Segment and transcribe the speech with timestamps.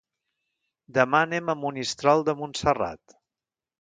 [0.97, 3.19] Demà anem a Monistrol de Montserrat.